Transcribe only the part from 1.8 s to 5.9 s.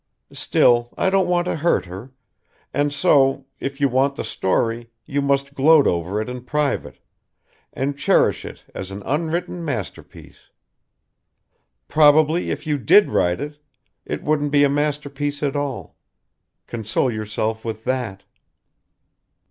her, and so, if you want the story, you must gloat